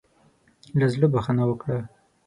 [0.79, 1.77] له زړۀ بخښنه وکړه.